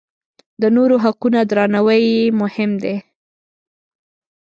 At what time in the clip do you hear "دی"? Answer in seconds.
2.83-2.95